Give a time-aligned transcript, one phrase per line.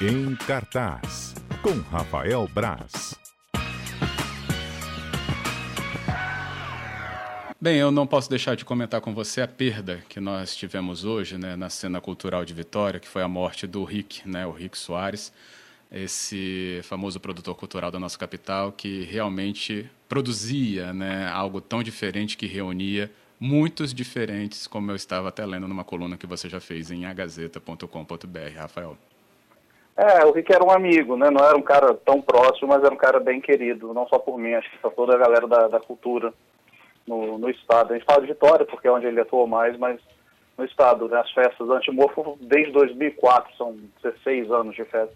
[0.00, 3.14] Em cartaz, com Rafael Braz.
[7.60, 11.38] Bem, eu não posso deixar de comentar com você a perda que nós tivemos hoje
[11.38, 14.76] né, na cena cultural de Vitória, que foi a morte do Rick, né, o Rick
[14.76, 15.32] Soares,
[15.92, 22.46] esse famoso produtor cultural da nossa capital, que realmente produzia né, algo tão diferente que
[22.46, 27.04] reunia muitos diferentes, como eu estava até lendo numa coluna que você já fez em
[27.04, 28.98] agazeta.com.br, Rafael.
[29.96, 31.30] É, o Rick era um amigo, né?
[31.30, 34.36] Não era um cara tão próximo, mas era um cara bem querido, não só por
[34.36, 36.32] mim, acho que por toda a galera da, da cultura
[37.06, 37.92] no, no estado.
[37.92, 40.00] A gente fala de Vitória, porque é onde ele atuou mais, mas
[40.58, 41.20] no estado, né?
[41.20, 45.14] As festas antimorfo desde 2004, são 16 anos de festa.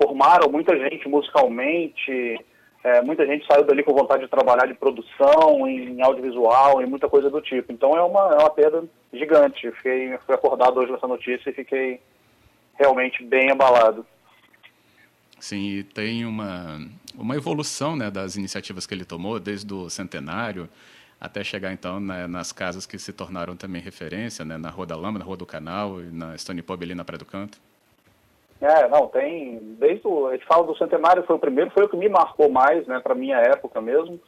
[0.00, 2.38] Formaram muita gente musicalmente,
[2.84, 7.08] é, muita gente saiu dali com vontade de trabalhar de produção, em audiovisual, e muita
[7.08, 7.72] coisa do tipo.
[7.72, 9.70] Então é uma, é uma perda gigante.
[9.72, 12.00] Fiquei, fui acordado hoje com essa notícia e fiquei
[12.78, 14.06] realmente bem abalado.
[15.38, 16.80] Sim, e tem uma,
[17.16, 20.68] uma evolução né, das iniciativas que ele tomou, desde o centenário
[21.20, 25.18] até chegar então nas casas que se tornaram também referência, né, na Rua da Lama,
[25.18, 27.58] na Rua do Canal e na Stone Pub ali na Praia do Canto.
[28.60, 29.58] É, não, tem.
[29.78, 30.28] Desde o.
[30.28, 33.00] A gente fala do centenário, foi o primeiro, foi o que me marcou mais, né,
[33.00, 34.18] para minha época mesmo.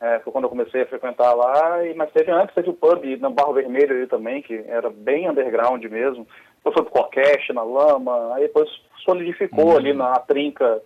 [0.00, 3.02] É, foi quando eu comecei a frequentar lá, e, mas teve antes, teve o pub
[3.20, 6.26] na Barro Vermelho ali também, que era bem underground mesmo.
[6.64, 8.68] Depois foi pro Coqueste, na Lama, aí depois
[9.04, 9.76] solidificou uhum.
[9.76, 10.80] ali na trinca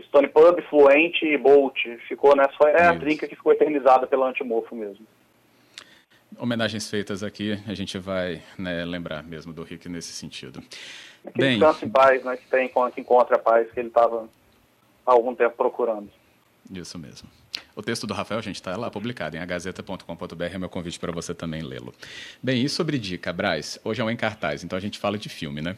[0.00, 1.76] Stone Pub, Fluente e Bolt.
[2.06, 2.52] Ficou nessa.
[2.64, 5.06] Né, é a trinca que ficou eternizada pela Antimorfo mesmo.
[6.38, 10.62] Homenagens feitas aqui, a gente vai né, lembrar mesmo do Rick nesse sentido.
[11.24, 14.28] Aquele Bem, descanso em paz, né, que tem que encontra a paz que ele estava
[15.06, 16.08] há algum tempo procurando.
[16.70, 17.28] Isso mesmo.
[17.74, 21.34] O texto do Rafael, gente, está lá publicado em agazeta.com.br, é meu convite para você
[21.34, 21.92] também lê-lo.
[22.42, 23.78] Bem, e sobre dica, Braz?
[23.84, 25.76] Hoje é um em cartaz, então a gente fala de filme, né?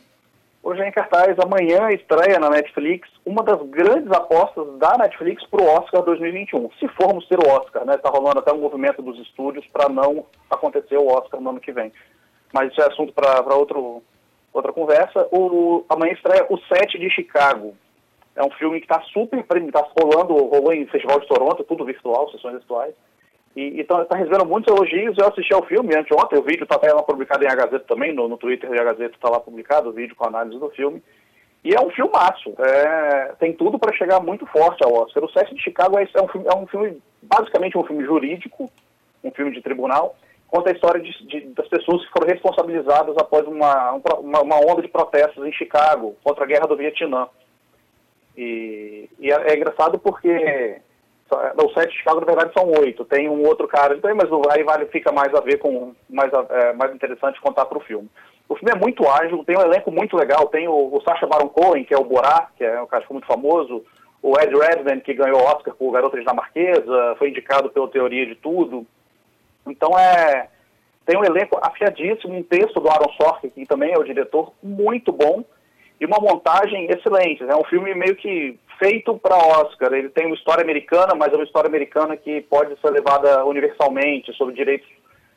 [0.64, 5.62] Hoje é em cartaz, amanhã estreia na Netflix uma das grandes apostas da Netflix para
[5.62, 6.70] o Oscar 2021.
[6.80, 7.96] Se formos ter o Oscar, né?
[7.96, 11.70] Está rolando até um movimento dos estúdios para não acontecer o Oscar no ano que
[11.70, 11.92] vem.
[12.50, 15.28] Mas isso é assunto para outra conversa.
[15.30, 17.76] O, amanhã estreia O Sete de Chicago.
[18.36, 22.30] É um filme que está super, está rolando, rolou em Festival de Toronto, tudo virtual,
[22.30, 22.94] sessões virtuais.
[23.56, 25.16] E está tá recebendo muitos elogios.
[25.16, 28.28] Eu assisti ao filme anteontem, o vídeo está lá publicado em A Gazeta também, no,
[28.28, 31.00] no Twitter de A Gazeta está lá publicado o vídeo com análise do filme.
[31.64, 32.52] E é um filmaço.
[32.58, 35.24] É, tem tudo para chegar muito forte ao Oscar.
[35.24, 38.70] O Sete de Chicago é, é, um filme, é um filme, basicamente um filme jurídico,
[39.22, 40.14] um filme de tribunal,
[40.48, 44.82] conta a história de, de, das pessoas que foram responsabilizadas após uma, uma, uma, onda
[44.82, 47.26] de protestos em Chicago contra a guerra do Vietnã.
[48.36, 50.80] E, e é, é, engraçado porque
[51.64, 53.04] os sete Chicago, na verdade, são oito.
[53.04, 56.72] Tem um outro cara também, mas aí vale, fica mais a ver com mais, é,
[56.72, 58.08] mais interessante contar para o filme.
[58.48, 60.48] O filme é muito ágil, tem um elenco muito legal.
[60.48, 63.26] Tem o, o Sacha Baron Cohen, que é o Borá, que é um cara muito
[63.26, 63.84] famoso.
[64.22, 68.34] O Ed Redmayne, que ganhou o Oscar por Garota Dinamarquesa, foi indicado pela Teoria de
[68.34, 68.86] Tudo.
[69.66, 70.48] Então é
[71.06, 75.12] tem um elenco afiadíssimo, um texto do Aaron Sorkin, que também é o diretor, muito
[75.12, 75.44] bom,
[76.04, 77.42] e uma montagem excelente.
[77.42, 79.92] É um filme meio que feito para Oscar.
[79.92, 84.32] Ele tem uma história americana, mas é uma história americana que pode ser levada universalmente
[84.34, 84.86] sobre direitos,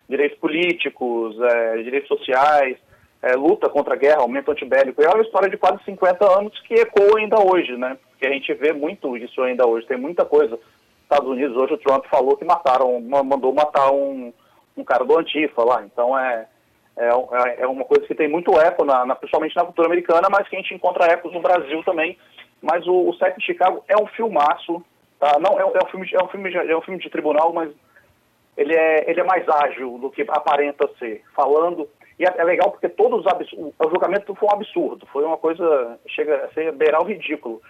[0.10, 2.78] direitos políticos, é, direitos sociais,
[3.22, 5.02] é, luta contra a guerra, aumento antibélico.
[5.02, 7.98] E é uma história de quase 50 anos que ecoa ainda hoje, né?
[8.10, 9.88] Porque a gente vê muito isso ainda hoje.
[9.88, 10.60] Tem muita coisa
[11.04, 14.34] Estados Unidos, hoje o Trump falou que mataram, mandou matar um,
[14.76, 15.82] um cara do Antifa lá.
[15.86, 16.46] Então é,
[16.98, 20.28] é, é, é uma coisa que tem muito eco, na, na, principalmente na cultura americana,
[20.30, 22.18] mas que a gente encontra ecos no Brasil também.
[22.62, 24.84] Mas o, o Sete de Chicago é um filmaço,
[25.20, 25.38] tá?
[25.40, 27.72] Não, é, é, um filme é, um filme é um filme de tribunal, mas
[28.58, 31.24] ele é, ele é mais ágil do que aparenta ser.
[31.36, 31.88] Falando.
[32.18, 33.74] E é, é legal porque todos os absurdos.
[33.80, 36.00] O julgamento foi um absurdo, foi uma coisa.
[36.08, 37.62] chega a ser beirar o ridículo.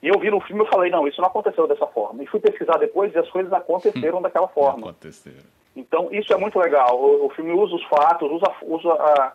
[0.00, 2.22] E eu vi no filme e falei, não, isso não aconteceu dessa forma.
[2.22, 4.90] E fui pesquisar depois e as coisas aconteceram daquela forma.
[4.90, 5.57] Aconteceram.
[5.78, 7.00] Então, isso é muito legal.
[7.00, 9.32] O, o filme usa os fatos, usa, usa a,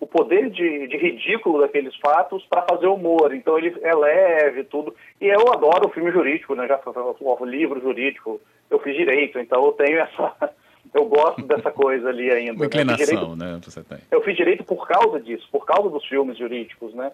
[0.00, 3.34] o poder de, de, ridículo daqueles fatos para fazer humor.
[3.34, 4.94] Então, ele é leve tudo.
[5.20, 6.66] E eu adoro o filme jurídico, né?
[6.66, 8.40] Já o livro jurídico.
[8.70, 10.34] Eu fiz direito, então eu tenho essa...
[10.92, 12.52] Eu gosto dessa coisa ali ainda.
[12.52, 13.04] Uma inclinação, né?
[13.06, 13.60] Direito, né?
[13.64, 13.98] Você tem.
[14.10, 17.12] Eu fiz direito por causa disso, por causa dos filmes jurídicos, né?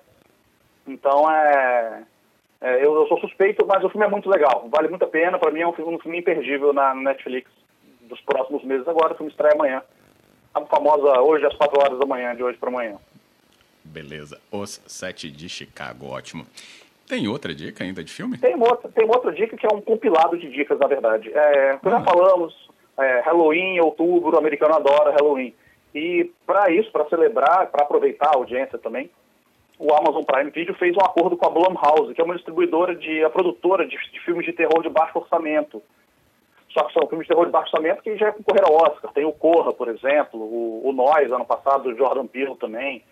[0.85, 2.03] Então, é...
[2.61, 4.67] É, eu, eu, sou suspeito, mas o filme é muito legal.
[4.69, 5.39] Vale muito a pena.
[5.39, 7.49] Para mim é um filme, um filme imperdível na Netflix
[8.09, 9.13] dos próximos meses agora.
[9.13, 9.83] O filme estreia amanhã.
[10.55, 12.97] A famosa hoje às 4 horas da manhã, de hoje para amanhã.
[13.85, 14.41] Beleza.
[14.51, 16.47] Os Sete de Chicago, ótimo.
[17.07, 18.37] Tem outra dica ainda de filme?
[18.37, 21.31] Tem outra, tem outra dica que é um compilado de dicas, na verdade.
[21.33, 21.81] É, ah.
[21.83, 22.55] Já falamos,
[22.99, 25.55] é, Halloween, outubro, o americano adora Halloween.
[25.95, 29.11] E para isso, para celebrar, para aproveitar a audiência também,
[29.79, 33.25] o Amazon Prime Video fez um acordo com a Blumhouse, que é uma distribuidora de,
[33.25, 35.83] a produtora de, de filmes de terror de baixo orçamento.
[36.93, 39.13] São filmes de terror de baixo orçamento que já concorreram ao Oscar.
[39.13, 43.03] Tem o Corra, por exemplo, o, o Nós, ano passado, o Jordan Peele também.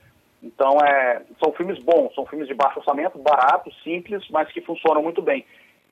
[0.43, 5.03] Então, é, são filmes bons, são filmes de baixo orçamento, baratos, simples, mas que funcionam
[5.03, 5.45] muito bem.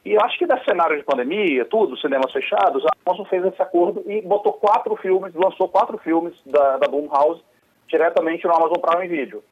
[0.05, 4.03] E acho que nesse cenário de pandemia, tudo, cinemas fechados, a Amazon fez esse acordo
[4.07, 7.43] e botou quatro filmes, lançou quatro filmes da, da Blumhouse
[7.89, 9.43] diretamente no Amazon Prime Video.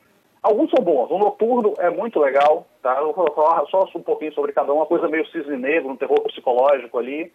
[0.43, 1.11] Alguns são bons.
[1.11, 2.97] O Noturno é muito legal, tá?
[2.99, 5.97] Eu vou falar só um pouquinho sobre cada um, uma coisa meio cisne negro, um
[5.97, 7.33] terror psicológico ali.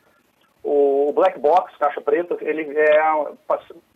[0.64, 3.02] O Black Box, Caixa Preta, ele é,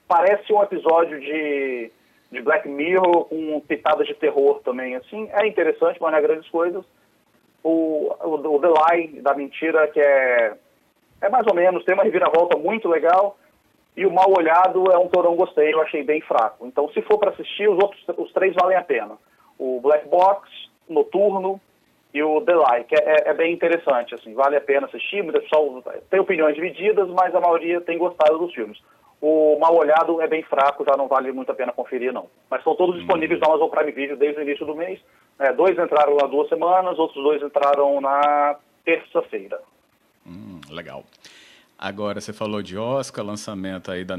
[0.08, 1.92] parece um episódio de,
[2.32, 5.30] de Black Mirror com pitadas de terror também, assim.
[5.32, 6.84] É interessante, mas não é grandes coisas.
[7.64, 10.54] O, o, o The Lie, da mentira, que é,
[11.22, 13.38] é mais ou menos, tem uma reviravolta muito legal.
[13.96, 16.66] E o Mal Olhado é um que não gostei, eu achei bem fraco.
[16.66, 19.18] Então, se for para assistir, os outros, os três valem a pena.
[19.60, 20.50] O Black Box,
[20.88, 21.60] Noturno
[22.14, 25.24] e o The Lie, que é, é, é bem interessante, assim, vale a pena assistir.
[25.24, 28.78] Muita pessoal tem opiniões divididas, mas a maioria tem gostado dos filmes.
[29.22, 32.28] O Mal Olhado é bem fraco, já não vale muito a pena conferir, não.
[32.50, 35.00] Mas são todos disponíveis no Amazon Prime Video desde o início do mês.
[35.40, 39.62] É, dois entraram há duas semanas, outros dois entraram na terça-feira.
[40.26, 41.04] Hum, legal.
[41.78, 44.18] Agora, você falou de Oscar, lançamento aí da